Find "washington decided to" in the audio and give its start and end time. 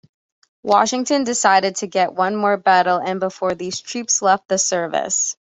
0.63-1.85